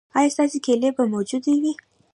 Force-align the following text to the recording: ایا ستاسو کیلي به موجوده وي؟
ایا 0.17 0.33
ستاسو 0.35 0.57
کیلي 0.65 0.89
به 0.95 1.03
موجوده 1.13 1.53
وي؟ 1.61 1.73